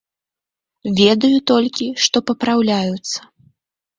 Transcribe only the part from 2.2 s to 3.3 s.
папраўляюцца.